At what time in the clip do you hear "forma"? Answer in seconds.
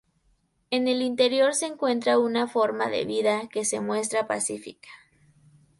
2.47-2.89